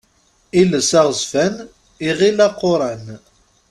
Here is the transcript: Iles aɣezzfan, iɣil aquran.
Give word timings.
Iles 0.61 0.91
aɣezzfan, 0.99 1.55
iɣil 2.09 2.37
aquran. 2.47 3.05